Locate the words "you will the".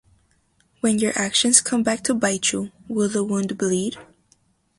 2.53-3.23